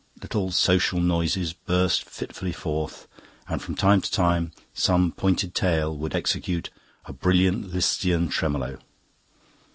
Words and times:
Little 0.19 0.49
social 0.51 0.99
noises 0.99 1.53
burst 1.53 2.05
fitfully 2.05 2.53
forth, 2.53 3.07
and 3.47 3.61
from 3.61 3.75
time 3.75 4.01
to 4.01 4.09
time 4.09 4.51
some 4.73 5.11
pointed 5.11 5.53
tail 5.53 5.95
would 5.95 6.15
execute 6.15 6.71
a 7.05 7.13
brilliant 7.13 7.71
Lisztian 7.71 8.27
tremolo. 8.27 8.79